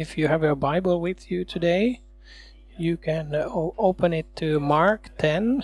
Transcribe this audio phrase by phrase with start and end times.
[0.00, 2.00] If you have your Bible with you today,
[2.76, 5.62] you can uh, open it to Mark 10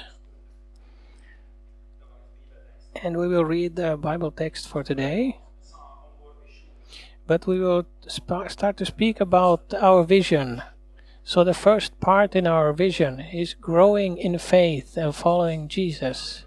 [3.02, 5.40] and we will read the Bible text for today.
[7.26, 10.62] But we will start to speak about our vision.
[11.24, 16.44] So, the first part in our vision is growing in faith and following Jesus.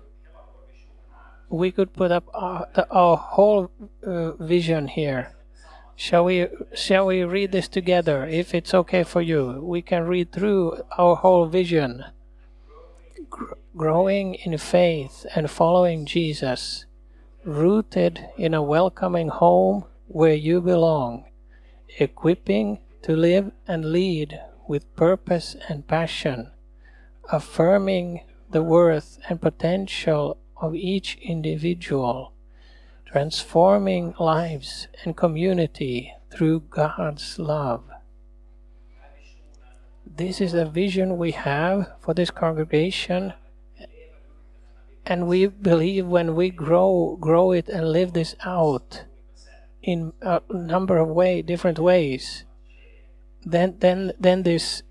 [1.49, 3.71] We could put up our, the, our whole
[4.05, 5.35] uh, vision here.
[5.95, 9.61] Shall we shall we read this together if it's okay for you?
[9.61, 12.05] We can read through our whole vision
[13.75, 16.85] growing in faith and following Jesus,
[17.43, 21.25] rooted in a welcoming home where you belong,
[21.97, 26.51] equipping to live and lead with purpose and passion,
[27.31, 32.32] affirming the worth and potential of each individual,
[33.13, 37.83] transforming lives and community through God's love.
[40.03, 43.33] This is the vision we have for this congregation
[45.05, 49.03] and we believe when we grow grow it and live this out
[49.83, 52.45] in a number of way different ways
[53.45, 54.81] then then then this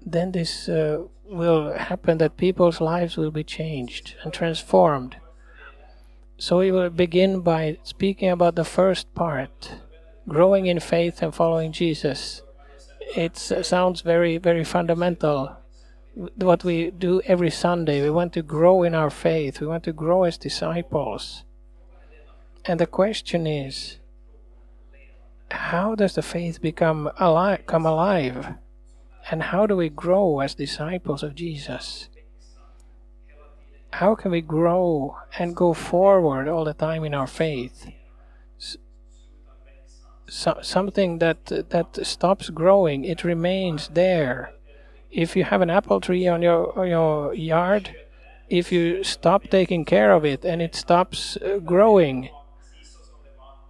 [0.00, 5.16] then this uh, will happen that people's lives will be changed and transformed
[6.42, 9.58] so we will begin by speaking about the first part
[10.28, 12.42] growing in faith and following jesus
[13.16, 15.38] it sounds very very fundamental
[16.14, 18.02] what we do every Sunday.
[18.02, 19.60] We want to grow in our faith.
[19.60, 21.44] We want to grow as disciples.
[22.64, 23.98] And the question is,
[25.50, 28.54] how does the faith become alive, come alive?
[29.30, 32.08] And how do we grow as disciples of Jesus?
[33.92, 37.86] How can we grow and go forward all the time in our faith?
[40.28, 44.54] So, something that that stops growing, it remains there
[45.12, 47.94] if you have an apple tree on your on your yard,
[48.48, 52.30] if you stop taking care of it and it stops uh, growing,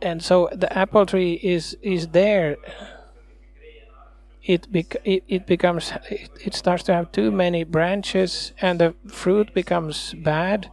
[0.00, 2.56] and so the apple tree is is there.
[4.44, 8.94] It, bec- it, it becomes it, it starts to have too many branches and the
[9.06, 10.68] fruit becomes bad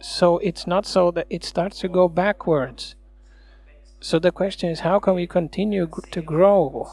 [0.00, 2.96] so it's not so that it starts to go backwards
[4.00, 6.90] so the question is how can we continue to grow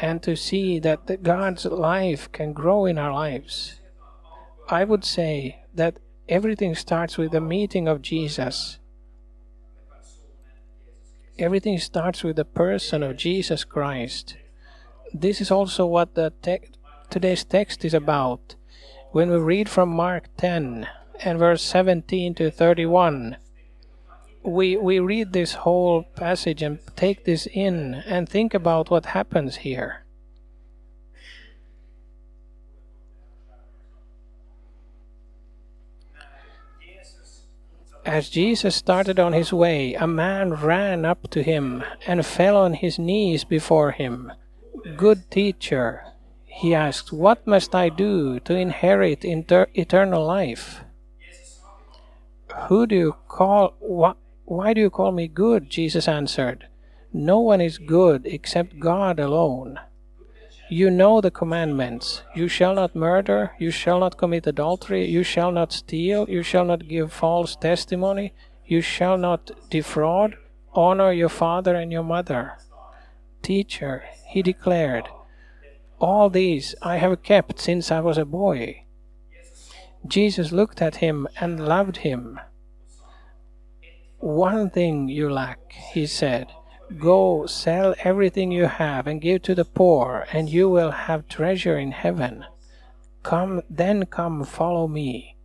[0.00, 3.80] and to see that God's life can grow in our lives.
[4.68, 8.78] I would say that everything starts with the meeting of Jesus.
[11.40, 14.36] Everything starts with the person of Jesus Christ.
[15.14, 16.68] This is also what the te-
[17.08, 18.56] today's text is about.
[19.12, 20.86] When we read from Mark 10
[21.24, 23.38] and verse 17 to 31,
[24.42, 29.64] we we read this whole passage and take this in and think about what happens
[29.64, 29.99] here.
[38.06, 42.74] As Jesus started on his way, a man ran up to him and fell on
[42.74, 44.32] his knees before him.
[44.96, 46.04] Good teacher,
[46.44, 50.82] he asked, what must I do to inherit inter- eternal life?
[52.68, 55.70] Who do you call what why do you call me good?
[55.70, 56.66] Jesus answered,
[57.12, 59.78] No one is good except God alone.
[60.72, 65.50] You know the commandments you shall not murder, you shall not commit adultery, you shall
[65.50, 68.32] not steal, you shall not give false testimony,
[68.64, 70.36] you shall not defraud,
[70.72, 72.52] honor your father and your mother.
[73.42, 75.08] Teacher, he declared,
[75.98, 78.84] all these I have kept since I was a boy.
[80.06, 82.38] Jesus looked at him and loved him.
[84.18, 86.46] One thing you lack, he said.
[86.98, 91.78] Go sell everything you have and give to the poor, and you will have treasure
[91.78, 92.44] in heaven.
[93.22, 95.36] Come, then come, follow me.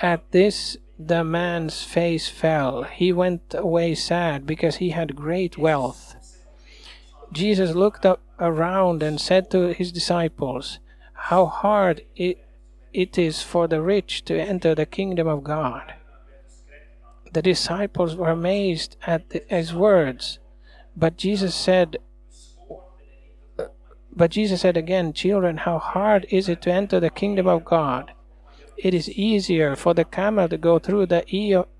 [0.00, 2.82] At this, the man's face fell.
[2.82, 6.16] He went away sad because he had great wealth.
[7.32, 8.04] Jesus looked
[8.40, 10.80] around and said to his disciples,
[11.14, 12.44] How hard it,
[12.92, 15.94] it is for the rich to enter the kingdom of God
[17.32, 20.38] the disciples were amazed at his words.
[20.94, 21.96] But Jesus said,
[24.14, 28.12] but Jesus said again, Children, how hard is it to enter the kingdom of God?
[28.76, 31.24] It is easier for the camel to go through the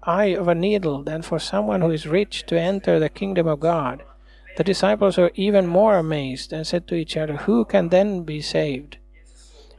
[0.02, 3.60] eye of a needle than for someone who is rich to enter the kingdom of
[3.60, 4.02] God.
[4.56, 8.40] The disciples were even more amazed and said to each other, Who can then be
[8.40, 8.96] saved?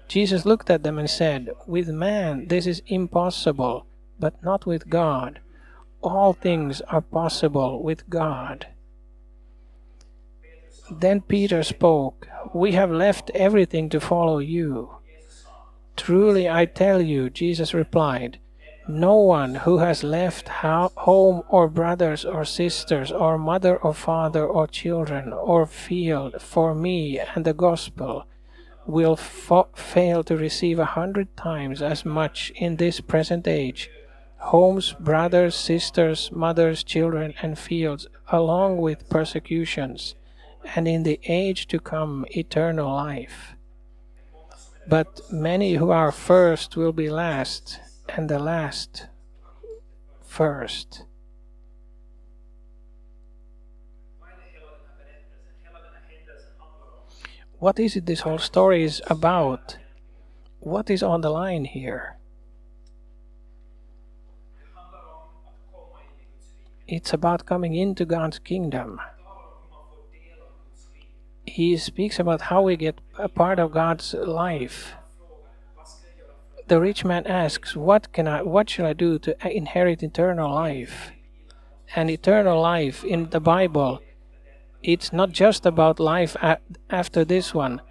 [0.07, 3.87] Jesus looked at them and said, With man this is impossible,
[4.19, 5.39] but not with God
[6.03, 8.67] all things are possible with God.
[10.91, 14.97] Then Peter spoke, We have left everything to follow you.
[15.95, 18.39] Truly I tell you, Jesus replied,
[18.87, 24.67] no one who has left home or brothers or sisters or mother or father or
[24.67, 28.25] children or field for me and the gospel
[28.85, 33.89] will fail to receive a hundred times as much in this present age
[34.43, 40.15] homes, brothers, sisters, mothers, children, and fields, along with persecutions,
[40.75, 43.55] and in the age to come eternal life.
[44.87, 47.79] But many who are first will be last,
[48.09, 49.07] and the last
[50.21, 51.05] first.
[57.59, 59.77] What is it this whole story is about?
[60.59, 62.17] What is on the line here?
[66.87, 68.99] It's about coming into God's kingdom.
[71.45, 74.95] He speaks about how we get a part of God's life
[76.67, 78.41] the rich man asks, "What can I?
[78.41, 81.11] What shall I do to inherit eternal life?"
[81.95, 83.99] And eternal life in the Bible,
[84.81, 86.35] it's not just about life
[86.89, 87.81] after this one.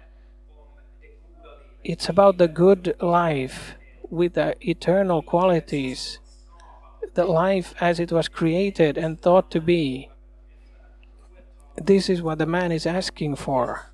[1.83, 3.75] It's about the good life
[4.09, 6.19] with the eternal qualities,
[7.13, 10.09] the life as it was created and thought to be.
[11.75, 13.91] This is what the man is asking for.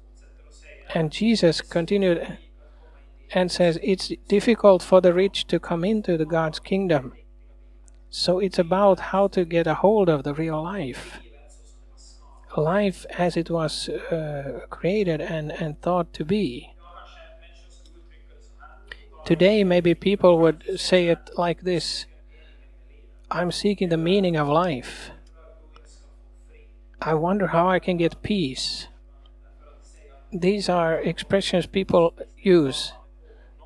[0.94, 2.38] And Jesus continued
[3.32, 7.14] and says it's difficult for the rich to come into the God's kingdom.
[8.10, 11.20] So it's about how to get a hold of the real life.
[12.58, 16.74] Life as it was uh, created and, and thought to be.
[19.26, 22.08] Today, maybe people would say it like this
[23.32, 25.12] I'm seeking the meaning of life.
[27.02, 28.88] I wonder how I can get peace.
[30.32, 32.94] These are expressions people use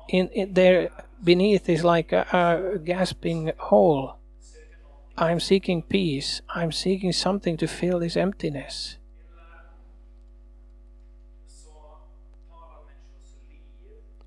[0.08, 0.90] in, in there
[1.22, 4.16] beneath is like a, a gasping hole.
[5.16, 6.42] I'm seeking peace.
[6.48, 8.98] I'm seeking something to fill this emptiness.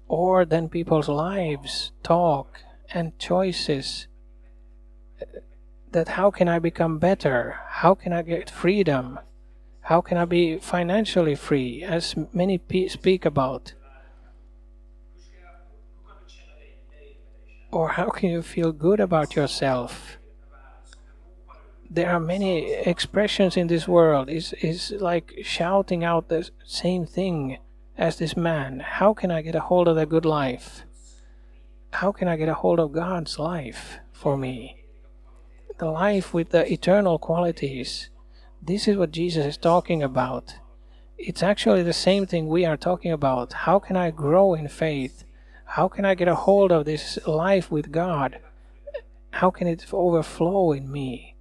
[0.07, 2.61] Or then people's lives, talk,
[2.93, 4.07] and choices.
[5.91, 7.59] That how can I become better?
[7.67, 9.19] How can I get freedom?
[9.81, 12.59] How can I be financially free, as many
[12.89, 13.73] speak about?
[17.71, 20.17] or how can you feel good about yourself?
[21.89, 24.29] There are many expressions in this world.
[24.29, 27.59] Is is like shouting out the same thing
[27.97, 28.79] as this man.
[28.79, 30.83] How can I get a hold of the good life?
[31.93, 34.76] How can I get a hold of God's life for me?
[35.79, 38.09] The life with the eternal qualities.
[38.61, 40.55] This is what Jesus is talking about.
[41.17, 43.53] It's actually the same thing we are talking about.
[43.53, 45.23] How can I grow in faith?
[45.65, 48.39] How can I get a hold of this life with God?
[49.31, 51.35] How can it overflow in me?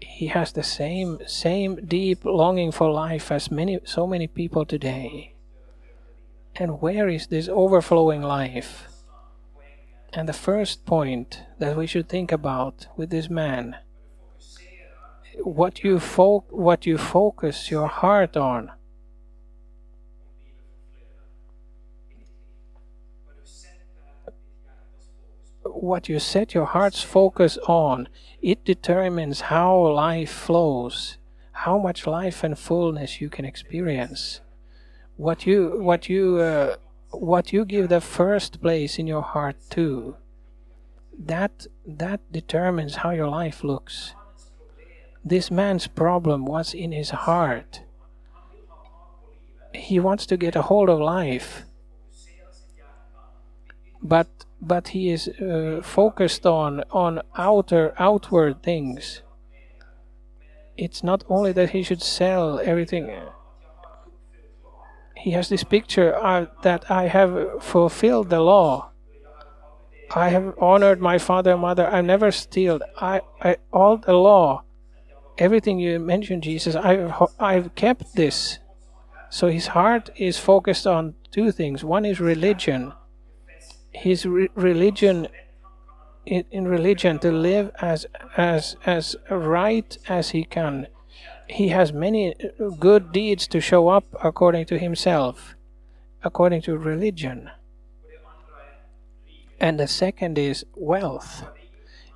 [0.00, 5.34] He has the same same deep longing for life as many so many people today.
[6.56, 8.93] And where is this overflowing life?
[10.16, 13.76] And the first point that we should think about with this man
[15.42, 18.70] what you fo- what you focus your heart on
[25.84, 28.08] what you set your heart's focus on,
[28.40, 31.18] it determines how life flows,
[31.52, 34.40] how much life and fullness you can experience.
[35.16, 36.76] What you what you uh,
[37.20, 40.16] what you give the first place in your heart to,
[41.18, 44.14] that that determines how your life looks.
[45.24, 47.82] This man's problem was in his heart.
[49.72, 51.62] He wants to get a hold of life,
[54.02, 54.28] but
[54.60, 59.22] but he is uh, focused on on outer outward things.
[60.76, 63.10] It's not only that he should sell everything.
[65.16, 68.90] He has this picture uh, that I have fulfilled the law.
[70.14, 71.86] I have honored my father and mother.
[71.86, 72.80] I've never steal.
[72.98, 74.64] I, I all the law,
[75.38, 76.76] everything you mentioned, Jesus.
[76.76, 78.58] I've I've kept this.
[79.30, 81.82] So his heart is focused on two things.
[81.82, 82.92] One is religion
[83.94, 85.28] his re- religion
[86.26, 88.06] in, in religion to live as
[88.36, 90.88] as as right as he can.
[91.48, 95.54] He has many uh, good deeds to show up according to himself,
[96.22, 97.50] according to religion.
[99.60, 101.44] And the second is wealth.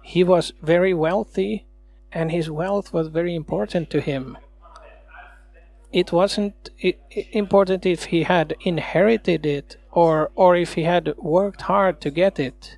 [0.02, 1.66] He was very wealthy
[2.12, 4.38] and his wealth was very important to him.
[5.92, 6.70] It wasn't
[7.32, 12.38] important if he had inherited it or, or if he had worked hard to get
[12.38, 12.76] it,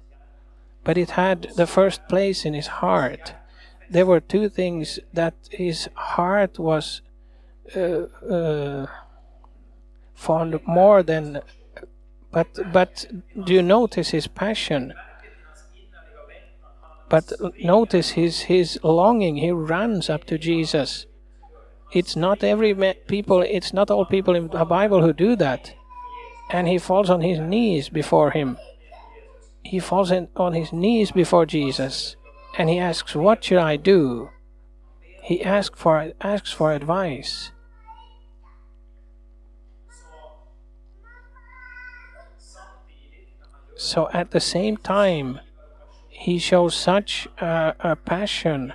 [0.85, 3.35] but it had the first place in his heart.
[3.91, 7.03] There were two things that his heart was
[7.75, 8.87] uh, uh,
[10.15, 11.43] fond more than
[12.31, 13.07] but but
[13.45, 14.95] do you notice his passion?
[17.09, 17.33] But
[17.65, 19.37] notice his his longing.
[19.37, 21.07] He runs up to jesus.
[21.93, 22.73] It's not every
[23.09, 25.75] people it's not all people in the bible who do that.
[26.51, 28.59] And he falls on his knees before him.
[29.63, 32.17] He falls in, on his knees before jesus
[32.59, 34.31] and he asks what should i do
[35.23, 37.53] he asks for asks for advice
[43.77, 45.41] so at the same time
[46.09, 48.75] he shows such a passion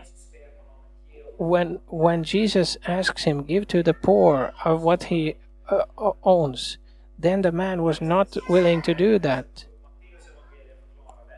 [1.37, 5.35] when when Jesus asks him, "Give to the poor of what he
[5.69, 6.77] uh, owns,"
[7.19, 9.65] then the man was not willing to do that.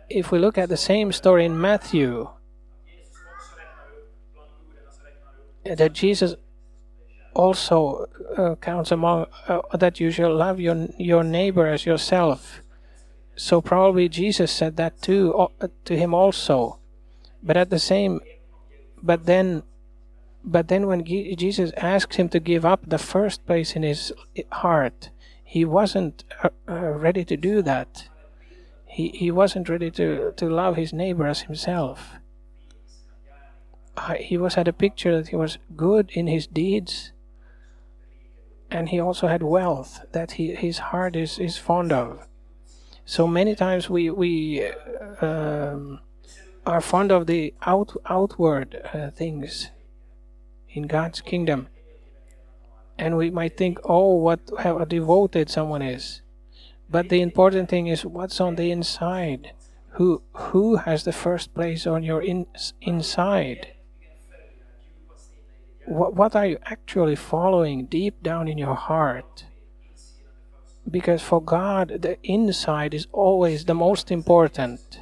[0.10, 2.30] If we look at the same story in Matthew,
[5.66, 6.36] that Jesus
[7.34, 12.62] also uh, counts among uh, that you shall love your your neighbor as yourself.
[13.36, 16.80] So probably Jesus said that too uh, to him also,
[17.44, 18.22] but at the same,
[19.04, 19.64] but then
[20.44, 24.14] but then when Jesus asks him to give up the first place in his
[24.52, 25.10] heart,
[25.44, 28.08] he wasn't uh, uh, ready to do that.
[28.98, 32.16] He, he wasn't ready to, to love his neighbor as himself.
[34.18, 37.12] He was had a picture that he was good in his deeds,
[38.72, 42.26] and he also had wealth that he, his heart is, is fond of.
[43.06, 44.68] So many times we we
[45.22, 46.00] um,
[46.66, 49.70] are fond of the out outward uh, things
[50.70, 51.68] in God's kingdom.
[52.98, 56.24] And we might think, oh, what how devoted someone is.
[56.90, 59.52] But the important thing is what's on the inside.
[59.92, 62.46] Who who has the first place on your in,
[62.82, 63.74] inside?
[65.86, 69.46] What what are you actually following deep down in your heart?
[70.90, 75.02] Because for God, the inside is always the most important.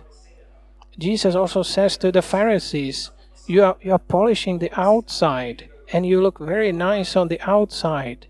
[0.97, 3.11] Jesus also says to the Pharisees,
[3.45, 8.25] you are, you are polishing the outside and you look very nice on the outside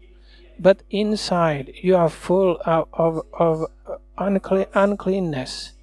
[0.59, 3.65] but inside you are full of, of, of
[4.17, 5.73] uncle- uncleanness.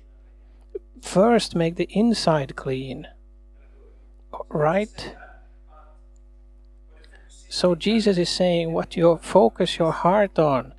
[1.00, 3.08] First make the inside clean.
[4.48, 5.14] Right?
[7.48, 10.72] So jesus is saying what you focus your heart on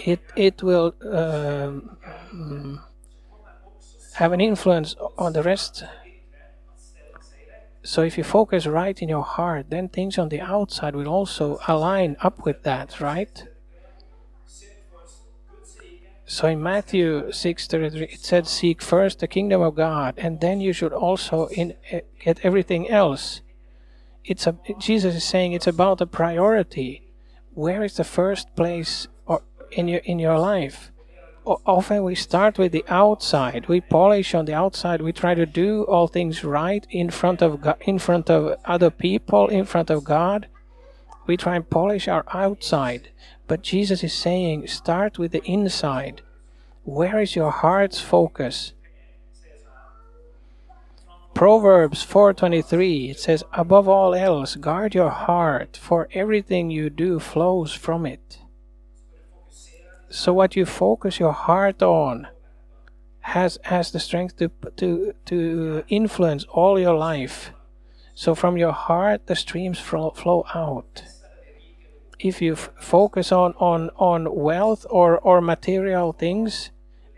[0.00, 1.98] it it will um,
[4.14, 5.84] have an influence on the rest
[7.86, 11.60] so if you focus right in your heart, then things on the outside will also
[11.68, 13.44] align up with that, right?
[16.24, 20.72] So in Matthew 6:33 it said seek first the kingdom of God and then you
[20.72, 23.42] should also in, uh, get everything else.
[24.24, 27.02] It's a Jesus is saying it's about a priority.
[27.54, 30.90] Where is the first place or in your in your life?
[31.46, 33.68] Often we start with the outside.
[33.68, 35.00] We polish on the outside.
[35.00, 38.90] We try to do all things right in front of God, in front of other
[38.90, 40.48] people, in front of God.
[41.26, 43.08] We try and polish our outside.
[43.46, 46.22] But Jesus is saying, start with the inside.
[46.84, 48.72] Where is your heart's focus?
[51.34, 57.74] Proverbs 4:23 it says above all else guard your heart for everything you do flows
[57.74, 58.38] from it.
[60.16, 62.28] So what you focus your heart on
[63.20, 67.52] has has the strength to to to influence all your life.
[68.14, 71.02] So from your heart the streams flow, flow out.
[72.18, 76.70] If you focus on on on wealth or or material things,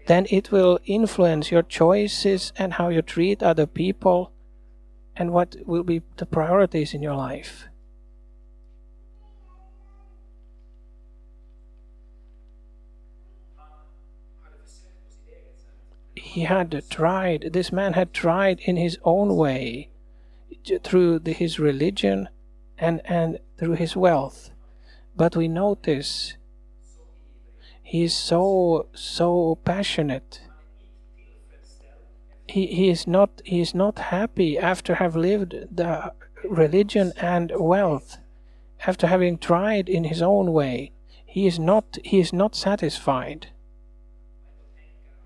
[0.08, 4.32] then it will influence your choices and how you treat other people
[5.14, 7.67] and what will be the priorities in your life.
[16.38, 19.90] He had tried, this man had tried in his own way
[20.84, 22.28] through the, his religion
[22.78, 24.50] and, and through his wealth.
[25.16, 26.36] But we notice
[27.82, 30.42] he is so, so passionate.
[32.46, 36.12] He, he is not he is not happy after have lived the
[36.44, 38.18] religion and wealth
[38.86, 40.92] after having tried in his own way
[41.26, 43.48] he is not he is not satisfied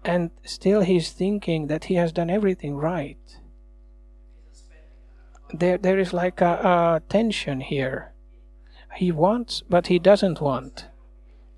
[0.05, 3.19] and still he's thinking that he has done everything right.
[5.53, 8.13] there there is like a, a tension here.
[8.97, 10.87] He wants, but he doesn't want,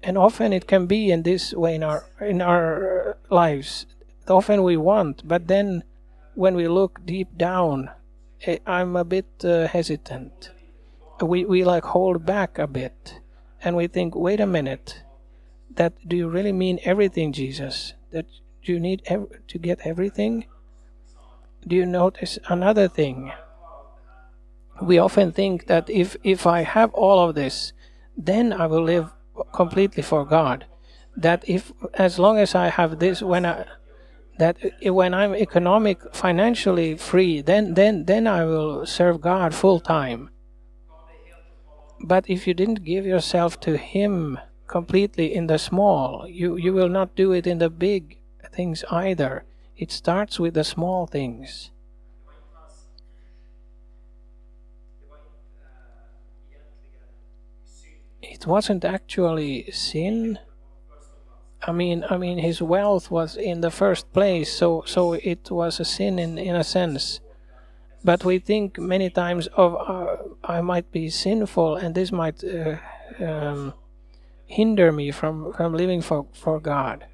[0.03, 3.87] and often it can be in this way in our in our lives.
[4.29, 5.85] Often we want, but then
[6.35, 7.91] when we look deep down,
[8.43, 10.51] eh, I'm a bit uh, hesitant.
[11.21, 13.21] We we like hold back a bit,
[13.63, 15.03] and we think, wait a minute,
[15.75, 17.95] that do you really mean everything, Jesus?
[18.15, 18.27] That
[18.63, 20.47] you need ev- to get everything?
[21.67, 23.33] Do you notice another thing?
[24.81, 27.73] We often think that if if I have all of this,
[28.17, 29.11] then I will live
[29.53, 30.67] completely for God.
[31.17, 33.67] That if as long as I have this, when I
[34.39, 40.31] that when I'm economic financially free, then then then I will serve God full time.
[42.01, 46.89] But if you didn't give yourself to Him completely in the small, you you will
[46.89, 48.19] not do it in the big
[48.53, 49.45] things either.
[49.77, 51.71] It starts with the small things.
[58.23, 60.39] It wasn't actually sin.
[61.67, 65.81] I mean, I mean, his wealth was in the first place, so so it was
[65.81, 67.21] a sin in in a sense.
[68.05, 72.77] But we think many times of uh, I might be sinful, and this might uh,
[73.19, 73.73] um,
[74.47, 77.07] hinder me from from living for for God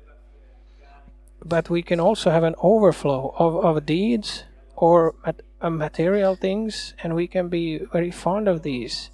[1.45, 4.45] but we can also have an overflow of, of deeds
[4.77, 9.11] or mat- uh, material things, and we can be very fond of these.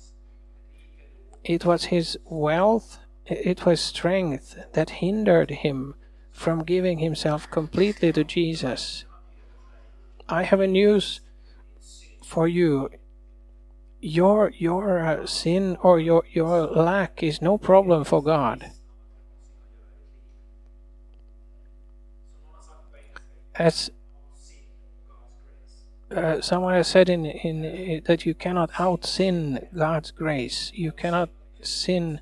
[1.44, 5.94] It was his wealth, it was strength that hindered him
[6.32, 9.04] from giving himself completely to Jesus.
[10.28, 11.20] I have a news
[12.24, 12.90] for you.
[14.06, 18.70] Your your uh, sin or your your lack is no problem for God.
[23.58, 23.90] as
[26.14, 30.70] uh, someone has said in, in, in that you cannot out sin God's grace.
[30.74, 32.20] You cannot sin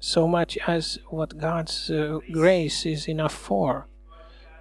[0.00, 3.86] so much as what God's uh, grace is enough for.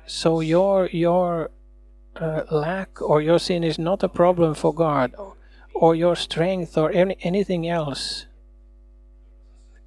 [0.06, 1.50] So your your
[2.16, 5.16] uh, lack or your sin is not a problem for God,
[5.74, 8.26] or your strength or any, anything else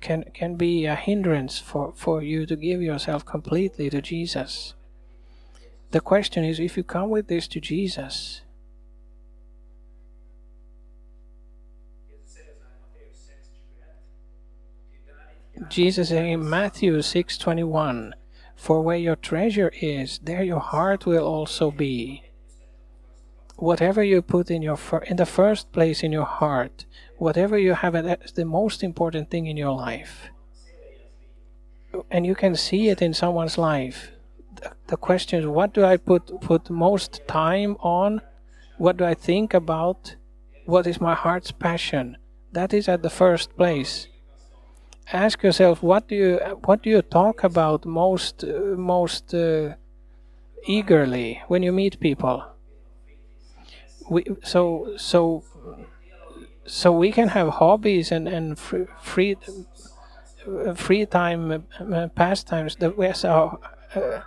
[0.01, 4.75] can can be a hindrance for, for you to give yourself completely to Jesus.
[5.91, 8.43] The question is if you come with this to Jesus,
[15.69, 18.15] Jesus in Matthew 6:21,
[18.55, 22.26] "For where your treasure is, there your heart will also be."
[23.57, 26.85] Whatever you put in your fir- in the first place in your heart,
[27.19, 30.29] whatever you have that's the most important thing in your life.
[32.11, 34.13] And you can see it in someone's life
[34.87, 38.21] the question is what do I put put most time on?
[38.79, 40.17] What do I think about?
[40.65, 42.17] What is my heart's passion?
[42.53, 44.09] That is at the first place.
[45.13, 49.75] Ask yourself what do you what do you talk about most uh, most uh,
[50.67, 52.45] eagerly when you meet people.
[54.09, 55.45] We, so so
[56.67, 59.37] so we can have hobbies and and free free,
[60.75, 63.59] free time uh, pastimes that we are.
[63.95, 64.21] Uh,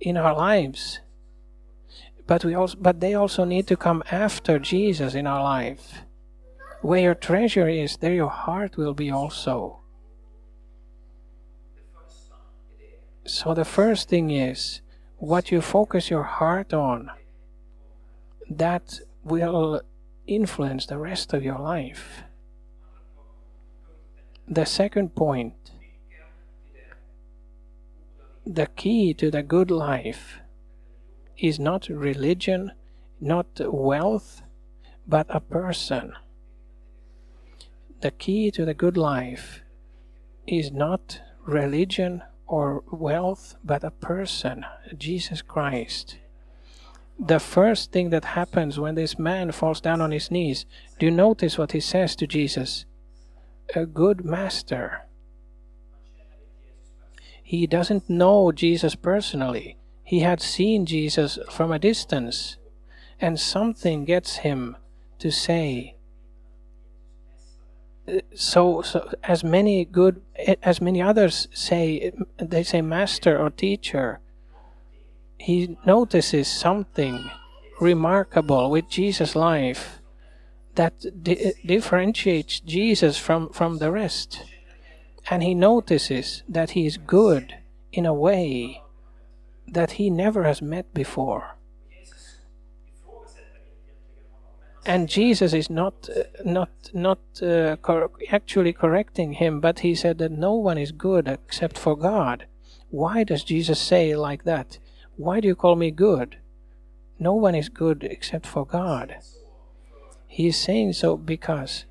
[0.00, 1.00] in our lives.
[2.26, 6.02] But we also but they also need to come after Jesus in our life.
[6.80, 9.80] Where your treasure is, there your heart will be also.
[13.26, 14.80] So the first thing is
[15.18, 17.10] what you focus your heart on
[18.50, 19.80] that will
[20.26, 22.22] influence the rest of your life.
[24.48, 25.54] The second point
[28.46, 30.40] the key to the good life
[31.38, 32.72] is not religion,
[33.20, 34.42] not wealth,
[35.06, 36.12] but a person.
[38.00, 39.60] The key to the good life
[40.46, 44.64] is not religion or wealth, but a person,
[44.96, 46.16] Jesus Christ.
[47.20, 50.64] The first thing that happens when this man falls down on his knees,
[50.98, 52.86] do you notice what he says to Jesus?
[53.74, 55.02] A good master
[57.50, 59.76] he doesn't know Jesus personally.
[60.04, 62.58] He had seen Jesus from a distance,
[63.20, 64.76] and something gets him
[65.18, 65.96] to say.
[68.36, 70.22] So, so as many good,
[70.62, 74.20] as many others say, they say master or teacher.
[75.40, 77.30] He notices something
[77.80, 80.00] remarkable with Jesus' life
[80.74, 84.42] that di- differentiates Jesus from, from the rest
[85.30, 87.54] and he notices that he is good
[87.92, 88.82] in a way
[89.66, 91.56] that he never has met before.
[94.86, 100.16] and Jesus is not uh, not not uh, cor- actually correcting him, but he said
[100.18, 102.46] that no one is good except for God.
[102.88, 104.78] Why does Jesus say like that?
[105.20, 106.38] Why do you call me good?
[107.18, 109.16] No one is good except for God.
[110.26, 111.84] He is saying so because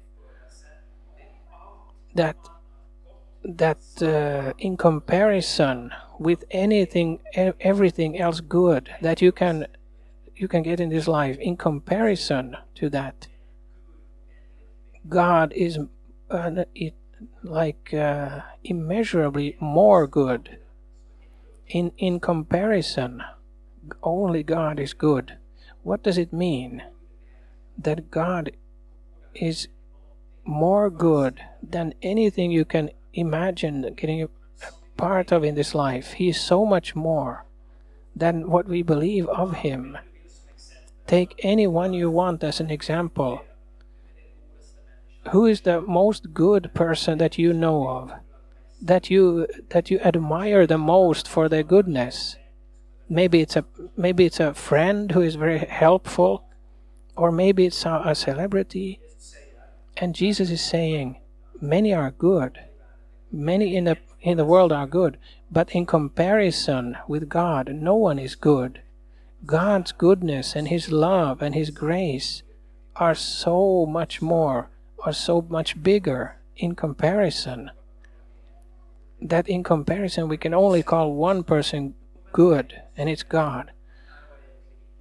[2.16, 2.38] that
[3.44, 9.68] that uh, in comparison with anything everything else good that you can
[10.36, 13.28] you can get in this life in comparison to that
[15.08, 15.80] god is
[16.30, 16.96] uh, it,
[17.44, 20.60] like uh, immeasurably more good
[21.70, 23.24] in in comparison
[24.04, 25.38] only god is good
[25.84, 26.84] what does it mean
[27.78, 28.52] that god
[29.34, 29.68] is
[30.46, 34.30] more good than anything you can imagine getting a
[35.00, 36.14] part of in this life.
[36.14, 37.46] He is so much more
[38.16, 39.98] than what we believe of Him.
[41.08, 43.42] Take anyone you want as an example.
[45.32, 48.12] Who is the most good person that you know of?
[48.82, 52.38] That you that you admire the most for their goodness?
[53.10, 53.66] Maybe it's a
[53.98, 56.46] maybe it's a friend who is very helpful,
[57.16, 59.00] or maybe it's a, a celebrity.
[59.98, 61.18] And Jesus is saying,
[61.60, 62.60] many are good,
[63.32, 65.18] many in the in the world are good,
[65.52, 68.82] but in comparison with God, no one is good.
[69.46, 72.44] God's goodness and His love and His grace
[72.96, 74.70] are so much more,
[75.06, 77.72] are so much bigger in comparison.
[79.22, 81.96] That in comparison, we can only call one person
[82.32, 83.72] good, and it's God.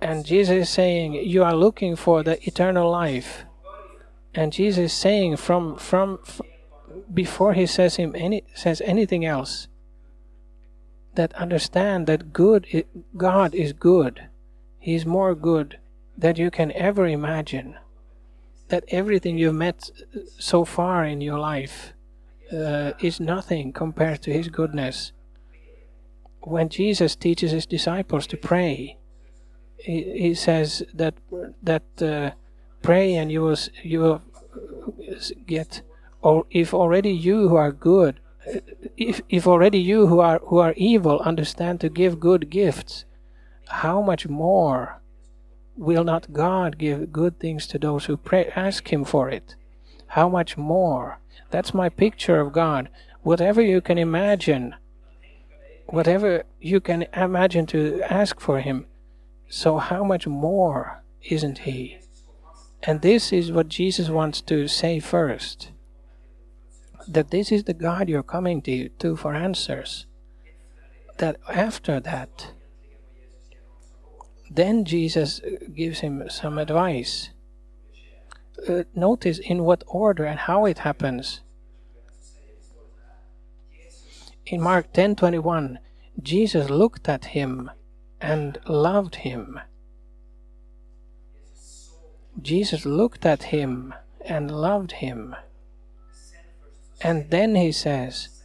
[0.00, 3.44] And Jesus is saying, You are looking for the eternal life.
[4.34, 6.20] And Jesus is saying from, from,
[7.12, 9.68] before he says him any says anything else
[11.14, 12.84] that understand that good
[13.16, 14.28] God is good.
[14.78, 15.78] He is more good
[16.16, 17.76] than you can ever imagine.
[18.68, 19.90] That everything you've met
[20.38, 21.92] so far in your life
[22.52, 25.12] uh, is nothing compared to His goodness.
[26.40, 28.98] When Jesus teaches His disciples to pray,
[29.78, 31.14] he, he says that
[31.62, 32.30] that uh,
[32.82, 34.22] pray and you will you will
[34.54, 35.14] uh,
[35.46, 35.82] get
[36.20, 38.20] or if already you who are good
[38.96, 43.04] if, if already you who are who are evil understand to give good gifts
[43.68, 45.00] how much more
[45.76, 49.54] will not god give good things to those who pray ask him for it
[50.08, 52.88] how much more that's my picture of god
[53.22, 54.74] whatever you can imagine
[55.86, 58.86] whatever you can imagine to ask for him
[59.48, 61.98] so how much more isn't he
[62.82, 65.70] and this is what jesus wants to say first
[67.08, 70.06] that this is the God you're coming to, to for answers.
[71.16, 72.52] That after that,
[74.50, 75.40] then Jesus
[75.74, 77.30] gives him some advice.
[78.66, 81.40] Uh, notice in what order and how it happens.
[84.46, 85.78] In Mark 10:21,
[86.22, 87.70] Jesus looked at him
[88.20, 89.60] and loved him.
[92.40, 93.94] Jesus looked at him
[94.24, 95.36] and loved him.
[97.00, 98.38] And then he says,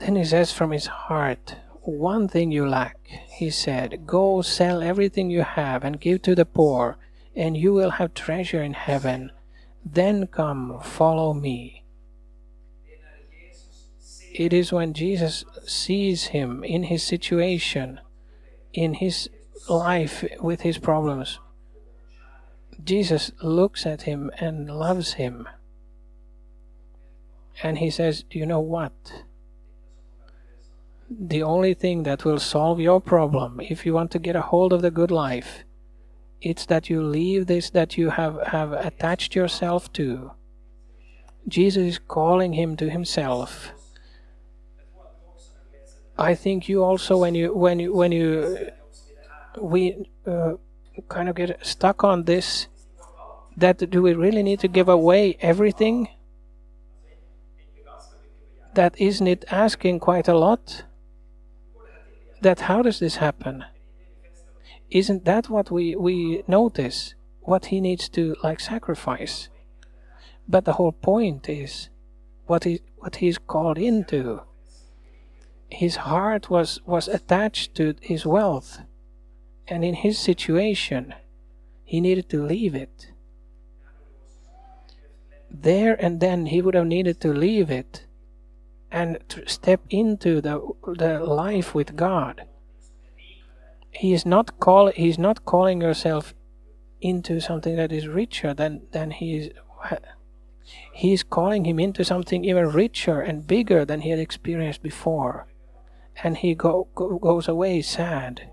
[0.00, 2.96] then he says from his heart, One thing you lack.
[3.06, 6.96] He said, Go sell everything you have and give to the poor,
[7.36, 9.32] and you will have treasure in heaven.
[9.84, 11.84] Then come, follow me.
[14.34, 18.00] It is when Jesus sees him in his situation,
[18.72, 19.28] in his
[19.68, 21.38] life with his problems.
[22.82, 25.48] Jesus looks at him and loves him.
[27.62, 28.92] And he says, Do you know what?
[31.08, 34.72] The only thing that will solve your problem, if you want to get a hold
[34.72, 35.64] of the good life,
[36.44, 40.32] it's that you leave this that you have, have attached yourself to.
[41.48, 43.72] Jesus is calling him to himself.
[46.16, 48.70] I think you also, when you when you when you
[49.60, 50.52] we uh,
[51.08, 52.68] kind of get stuck on this,
[53.56, 56.08] that do we really need to give away everything?
[58.74, 60.84] That isn't it asking quite a lot?
[62.42, 63.64] That how does this happen?
[64.94, 67.14] Isn't that what we, we notice?
[67.40, 69.48] What he needs to like sacrifice.
[70.48, 71.90] But the whole point is
[72.46, 74.42] what he what he's called into.
[75.68, 78.82] His heart was, was attached to his wealth,
[79.66, 81.12] and in his situation
[81.82, 83.10] he needed to leave it.
[85.50, 88.06] There and then he would have needed to leave it
[88.92, 92.44] and to step into the the life with God.
[93.94, 96.34] He is not call he is not calling yourself
[97.00, 99.50] into something that is richer than than he is.
[100.92, 105.46] He's calling him into something even richer and bigger than he had experienced before,
[106.22, 108.48] and he go, go, goes away sad.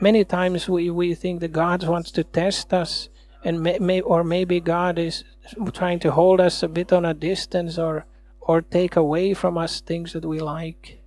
[0.00, 3.08] Many times we, we think that God wants to test us,
[3.42, 5.24] and may, may, or maybe God is
[5.72, 8.06] trying to hold us a bit on a distance, or
[8.40, 11.02] or take away from us things that we like.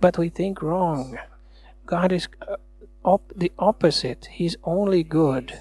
[0.00, 1.18] But we think wrong.
[1.86, 2.56] God is uh,
[3.04, 4.28] op- the opposite.
[4.32, 5.60] He's only good.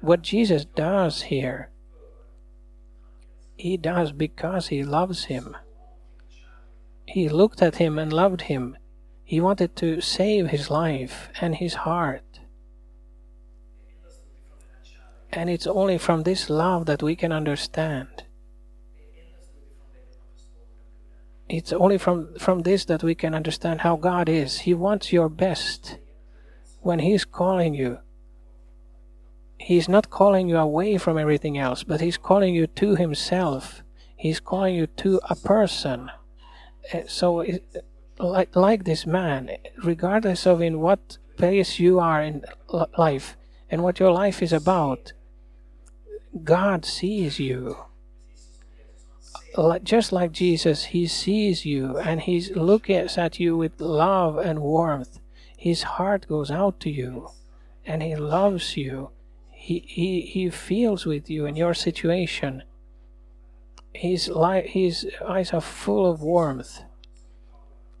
[0.00, 1.70] What Jesus does here,
[3.56, 5.56] he does because he loves him.
[7.06, 8.76] He looked at him and loved him.
[9.24, 12.40] He wanted to save his life and his heart.
[15.32, 18.24] And it's only from this love that we can understand.
[21.52, 24.60] It's only from, from this that we can understand how God is.
[24.60, 25.98] He wants your best.
[26.80, 27.98] When He's calling you,
[29.58, 33.82] He's not calling you away from everything else, but He's calling you to Himself.
[34.16, 36.10] He's calling you to a person.
[36.90, 37.44] Eh, so,
[38.18, 39.50] like, like this man,
[39.84, 42.46] regardless of in what place you are in
[42.96, 43.36] life
[43.70, 45.12] and what your life is about,
[46.42, 47.76] God sees you.
[49.82, 55.18] Just like Jesus, He sees you and He looks at you with love and warmth.
[55.56, 57.28] His heart goes out to you
[57.86, 59.10] and He loves you.
[59.50, 62.62] He, he, he feels with you in your situation.
[63.94, 66.82] His, li- his eyes are full of warmth.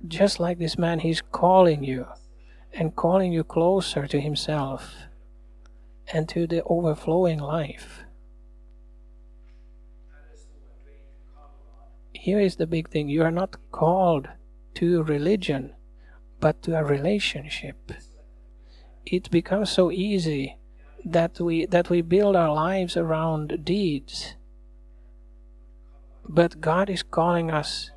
[0.06, 2.06] Just like this man, He's calling you
[2.72, 4.94] and calling you closer to Himself
[6.12, 8.02] and to the overflowing life.
[12.22, 14.28] Here is the big thing you are not called
[14.74, 15.72] to religion,
[16.38, 17.90] but to a relationship.
[19.04, 20.56] It becomes so easy
[21.04, 24.36] that we that we build our lives around deeds.
[26.28, 27.90] But God is calling us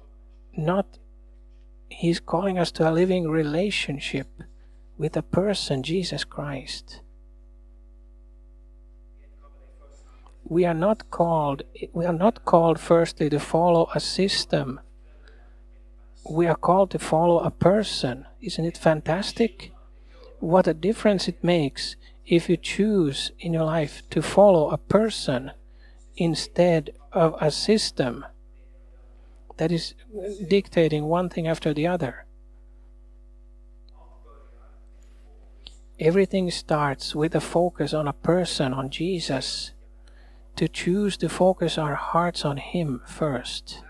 [0.57, 0.97] not
[1.87, 4.41] He's calling us to a living relationship
[4.97, 7.01] with a person, Jesus Christ.
[10.47, 14.79] We are not called we are not called firstly to follow a system.
[16.29, 18.25] We are called to follow a person.
[18.41, 19.71] Isn't it fantastic?
[20.39, 25.51] What a difference it makes if you choose in your life to follow a person
[26.17, 28.25] instead of a system
[29.57, 29.93] that is
[30.47, 32.25] dictating one thing after the other.
[35.99, 39.71] Everything starts with a focus on a person on Jesus
[40.55, 43.81] to choose to focus our hearts on Him first.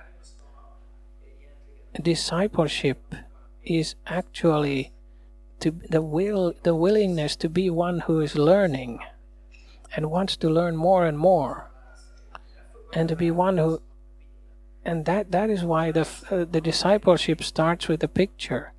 [2.02, 3.16] Discipleship
[3.64, 4.92] is actually
[5.60, 9.00] to the will the willingness to be one who is learning
[9.96, 11.72] and wants to learn more and more
[12.94, 13.82] and to be one who
[14.84, 18.74] and that that is why the uh, the discipleship starts with a picture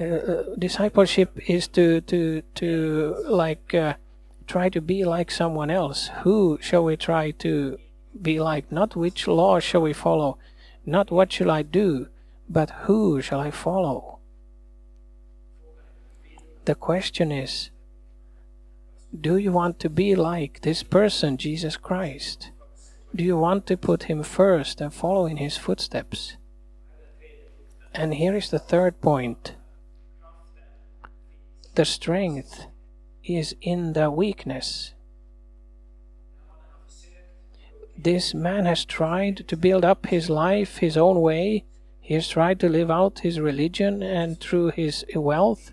[0.00, 3.94] uh, uh, discipleship is to to to like uh,
[4.46, 6.10] try to be like someone else.
[6.22, 7.78] Who shall we try to
[8.20, 8.70] be like?
[8.70, 10.38] Not which law shall we follow,
[10.86, 12.08] not what shall I do,
[12.48, 14.18] but who shall I follow?
[16.64, 17.70] The question is
[19.18, 22.50] do you want to be like this person, Jesus Christ?
[23.14, 26.36] Do you want to put him first and follow in his footsteps?
[27.92, 29.54] And here is the third point
[31.76, 32.66] the strength
[33.24, 34.92] is in the weakness.
[37.96, 41.64] This man has tried to build up his life his own way.
[42.00, 45.72] He has tried to live out his religion and through his wealth.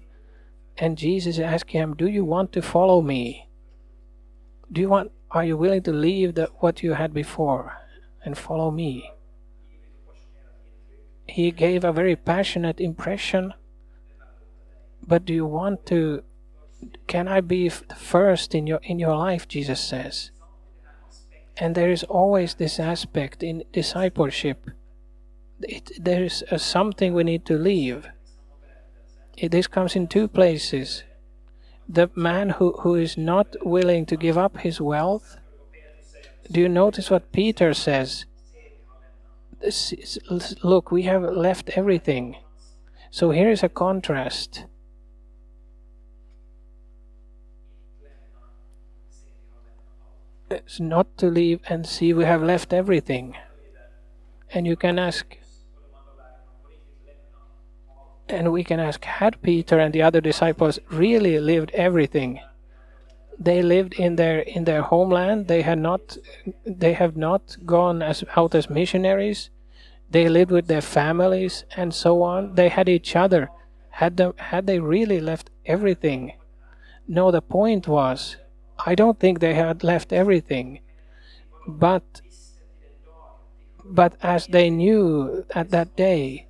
[0.77, 3.49] And Jesus asked him, Do you want to follow me?
[4.71, 7.77] Do you want are you willing to leave the, what you had before
[8.23, 9.11] and follow me?
[11.25, 13.53] He gave a very passionate impression.
[15.07, 16.23] But do you want to
[17.07, 19.47] can I be the first in your in your life?
[19.47, 20.31] Jesus says.
[21.57, 24.69] And there is always this aspect in discipleship.
[25.61, 28.07] It, there is a, something we need to leave.
[29.37, 31.03] It, this comes in two places.
[31.87, 35.37] The man who, who is not willing to give up his wealth.
[36.51, 38.25] Do you notice what Peter says?
[39.59, 40.19] This Is,
[40.63, 42.37] look, we have left everything.
[43.11, 44.65] So here is a contrast
[50.51, 53.35] is not to leave and see we have left everything.
[54.53, 55.37] And you can ask,
[58.31, 62.39] And we can ask had Peter and the other disciples really lived everything?
[63.37, 65.47] They lived in their in their homeland.
[65.47, 66.17] They had not
[66.65, 69.49] they have not gone as out as missionaries.
[70.09, 72.55] They lived with their families and so on.
[72.55, 73.49] They had each other.
[73.89, 76.33] Had them had they really left everything?
[77.07, 78.37] No, the point was
[78.85, 80.79] I don't think they had left everything.
[81.67, 82.21] But
[83.83, 86.47] but as they knew at that day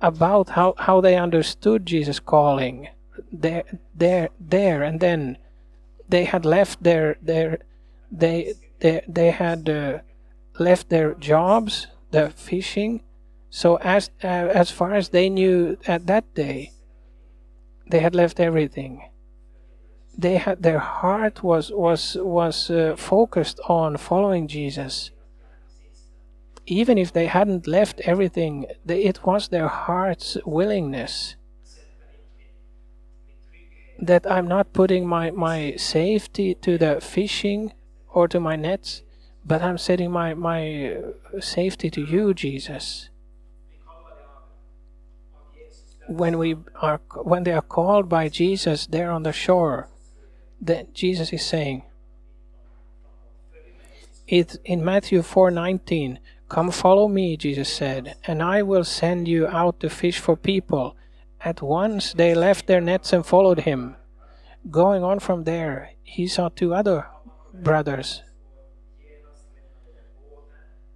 [0.00, 2.88] about how, how they understood Jesus calling
[3.30, 5.38] there there there and then
[6.08, 7.58] they had left their their
[8.10, 9.98] they they, they had uh,
[10.58, 13.00] left their jobs the fishing
[13.50, 16.72] so as uh, as far as they knew at that day
[17.88, 19.02] they had left everything
[20.16, 25.10] they had their heart was was was uh, focused on following Jesus
[26.66, 31.36] even if they hadn't left everything, they, it was their heart's willingness
[33.98, 37.72] that I'm not putting my, my safety to the fishing
[38.08, 39.02] or to my nets,
[39.44, 40.96] but I'm setting my, my
[41.40, 43.08] safety to you, Jesus.
[46.08, 49.88] When we are when they are called by Jesus there on the shore,
[50.62, 51.82] then Jesus is saying
[54.32, 59.80] it in Matthew 4:19 Come follow me, Jesus said, and I will send you out
[59.80, 60.96] to fish for people.
[61.40, 63.96] At once they left their nets and followed him.
[64.70, 67.06] Going on from there, he saw two other
[67.54, 68.22] brothers.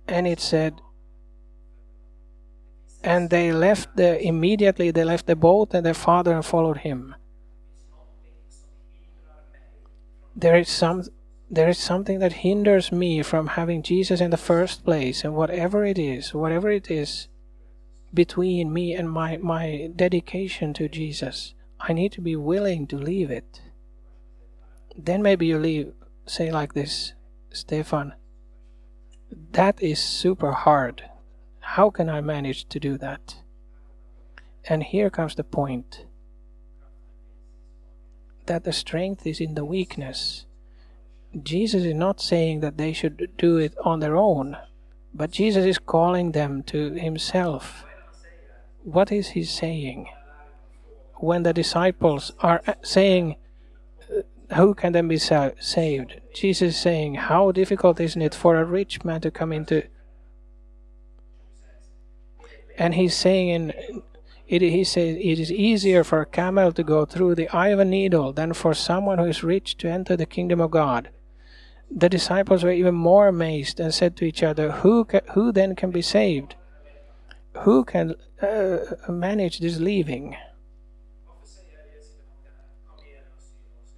[0.07, 0.83] And it said,
[3.03, 7.16] and they left the immediately they left the boat and their father and followed him.
[10.37, 11.05] There is some
[11.49, 15.85] there is something that hinders me from having Jesus in the first place, and whatever
[15.85, 17.29] it is, whatever it is
[18.13, 23.31] between me and my, my dedication to Jesus, I need to be willing to leave
[23.31, 23.61] it.
[24.97, 25.93] Then maybe you leave,
[26.27, 27.13] say like this,
[27.51, 28.15] Stefan,
[29.53, 31.05] that is super hard.
[31.61, 33.37] How can I manage to do that?
[34.69, 36.06] And here comes the point
[38.47, 40.47] that the strength is in the weakness
[41.43, 44.57] Jesus is not saying that they should do it on their own,
[45.13, 47.85] but Jesus is calling them to Himself.
[48.83, 50.09] What is He saying?
[51.17, 53.37] When the disciples are saying,
[54.55, 56.21] Who can then be saved?
[56.35, 59.83] Jesus is saying, How difficult isn't it for a rich man to come into.
[62.79, 64.03] And He's saying in
[64.49, 67.79] it, he says it is easier for a camel to go through the eye of
[67.79, 71.11] a needle than for someone who is rich to enter the kingdom of God
[71.91, 75.75] the disciples were even more amazed and said to each other, Who, ca- who then
[75.77, 76.57] can be saved?
[77.63, 78.79] Who can uh,
[79.09, 80.37] manage this leaving?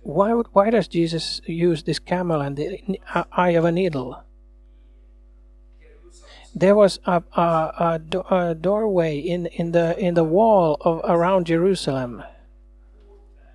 [0.02, 3.00] Why, why does Jesus use this camel and the
[3.32, 4.22] eye of a needle?
[6.54, 11.46] There was a, a, a, a doorway in, in the in the wall of around
[11.46, 12.24] Jerusalem,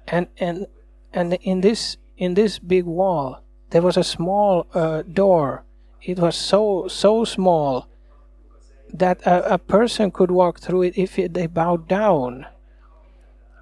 [0.07, 0.67] and and
[1.11, 5.65] and in this in this big wall there was a small uh, door.
[6.03, 7.87] It was so so small
[8.93, 12.45] that a, a, person could walk through it if it, they bowed down.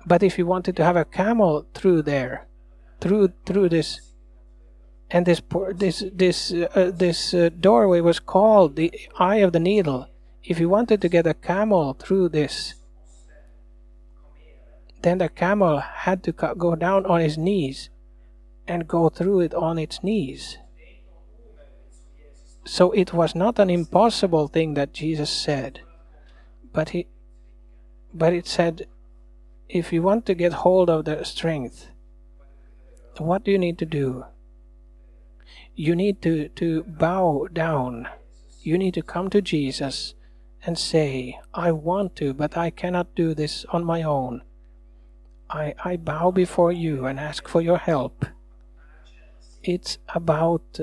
[0.05, 2.47] But if you wanted to have a camel through there,
[2.99, 4.01] through through this,
[5.11, 5.41] and this
[5.75, 10.07] this this uh, this uh, doorway was called the eye of the needle.
[10.43, 12.75] If you wanted to get a camel through this,
[15.01, 17.89] then the camel had to go down on his knees
[18.67, 20.57] and go through it on its knees.
[22.63, 25.81] So it was not an impossible thing that Jesus said,
[26.71, 27.07] but he
[28.13, 28.87] but it said
[29.67, 31.89] if you want to get hold of the strength,
[33.17, 34.25] what do you need to do?
[35.75, 38.07] You need to, to bow down.
[38.61, 40.13] You need to come to Jesus
[40.65, 44.43] and say, I want to, but I cannot do this on my own.
[45.49, 48.25] I, I bow before you and ask for your help
[49.63, 50.79] it's about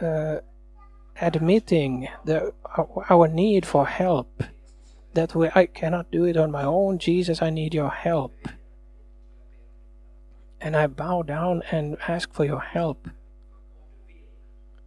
[0.00, 0.38] uh,
[1.20, 2.52] admitting the
[3.10, 4.44] our need for help
[5.14, 8.48] that we I cannot do it on my own Jesus I need your help
[10.60, 13.08] and I bow down and ask for your help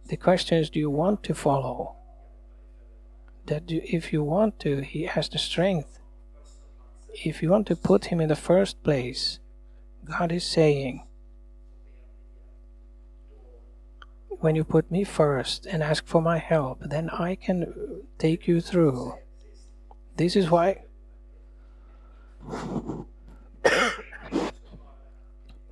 [0.08, 1.96] the question is do you want to follow
[3.46, 5.98] that you, if you want to he has the strength
[7.12, 9.38] if you want to put him in the first place
[10.04, 11.06] God is saying
[14.44, 18.60] when you put me first and ask for my help, then I can take you
[18.60, 19.14] through.
[20.16, 20.82] This is why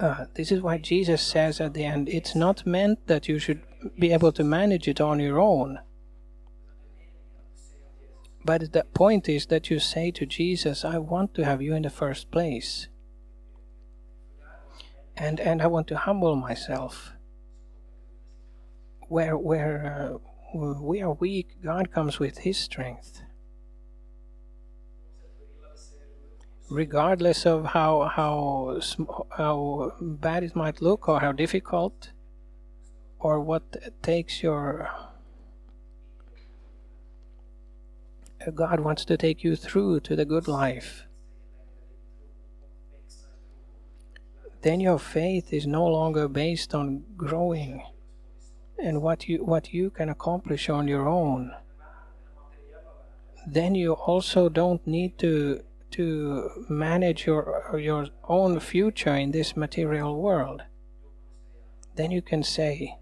[0.00, 3.60] Uh, this is why Jesus says at the end, it's not meant that you should
[3.98, 5.78] be able to manage it on your own.
[8.44, 11.82] But the point is that you say to Jesus, I want to have you in
[11.82, 12.88] the first place.
[15.16, 17.12] And, and I want to humble myself.
[19.08, 20.20] Where, where
[20.54, 23.22] uh, we are weak, God comes with His strength.
[26.72, 28.80] regardless of how how
[29.36, 32.12] how bad it might look or how difficult
[33.22, 33.62] or what
[34.02, 34.88] takes your
[38.46, 41.04] uh, God wants to take you through to the good life.
[44.62, 47.82] Then your faith is no longer based on growing
[48.78, 51.52] and what you what you can accomplish on your own.
[53.46, 55.62] Then you also don't need to
[55.92, 60.62] to manage your your own future in this material world
[61.94, 62.96] then you can say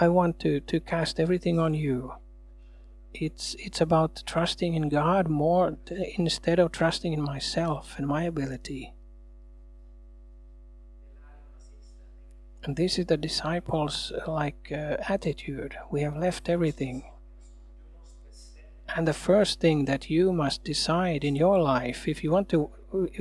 [0.00, 2.14] i want to to cast everything on you.
[3.12, 5.76] It's it's about trusting in god more
[6.16, 8.92] instead of trusting in myself and my ability.
[12.64, 15.76] And this is the disciples like uh, attitude.
[15.90, 17.04] We have left everything.
[18.96, 22.70] And the first thing that you must decide in your life, if you want to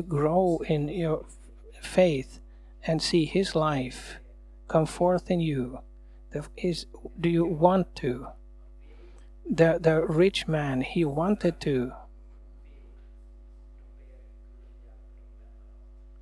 [0.08, 1.26] grow in your
[1.82, 2.40] faith
[2.88, 4.16] and see His life
[4.70, 5.80] come forth in you,
[6.58, 6.86] is
[7.20, 8.28] do you want to?
[9.50, 11.92] The the rich man he wanted to,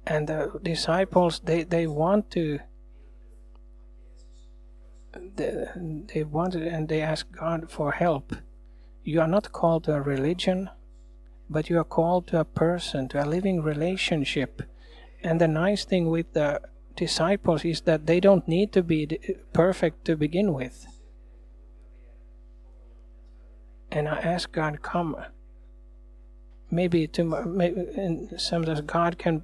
[0.05, 2.59] and the disciples they they want to.
[5.35, 5.67] They,
[6.13, 8.33] they wanted and they asked God for help
[9.03, 10.69] you are not called to a religion,
[11.49, 14.61] but you are called to a person, to a living relationship.
[15.23, 16.61] And the nice thing with the
[16.95, 19.19] disciples is that they don't need to be
[19.53, 20.87] perfect to begin with.
[23.91, 25.15] And I ask God, come.
[26.69, 29.43] Maybe to maybe, and sometimes God can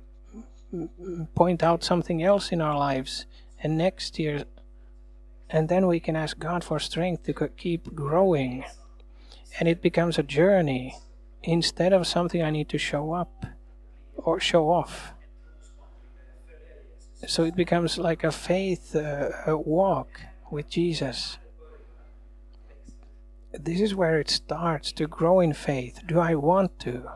[1.36, 3.26] point out something else in our lives,
[3.62, 4.46] and next year,
[5.50, 8.64] and then we can ask God for strength to keep growing
[9.60, 10.98] and it becomes a journey
[11.44, 13.46] instead of something I need to show up
[14.16, 15.14] or show off.
[17.26, 21.38] So it becomes like a faith uh, a walk with Jesus.
[23.54, 26.02] This is where it starts to grow in faith.
[26.06, 27.10] Do I want to?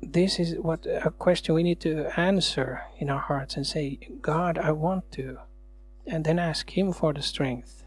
[0.00, 4.56] This is what a question we need to answer in our hearts and say, God,
[4.56, 5.38] I want to.
[6.06, 7.84] And then ask Him for the strength.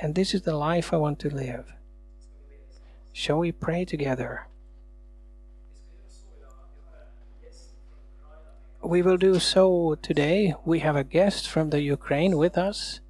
[0.00, 1.72] And this is the life I want to live.
[3.12, 4.46] Shall we pray together?
[8.82, 10.54] We will do so today.
[10.64, 13.00] We have a guest from the Ukraine with us.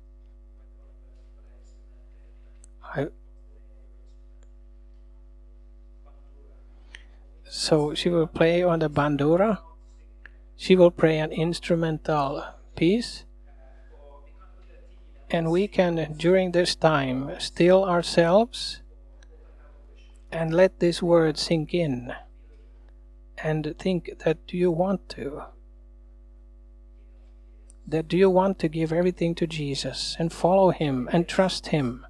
[2.83, 3.09] I,
[7.45, 9.59] so she will play on the bandura.
[10.57, 12.45] She will play an instrumental
[12.75, 13.25] piece
[15.31, 18.81] and we can, during this time, still ourselves
[20.33, 22.15] and let this word sink in
[23.43, 25.43] and think that you want to?
[27.91, 32.05] That do you want to give everything to Jesus and follow Him and trust Him?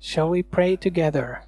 [0.00, 1.44] Shall we pray together?